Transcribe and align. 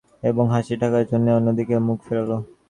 এবং 0.23 0.45
হাসি 0.53 0.73
ঢাকার 0.81 1.03
জন্যে 1.11 1.31
অন্যদিকে 1.37 1.75
মুখ 1.87 1.97
ফেরাল। 2.07 2.31